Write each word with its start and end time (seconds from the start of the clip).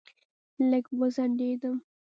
لږ 0.69 0.85
وځنډېدم. 0.99 1.75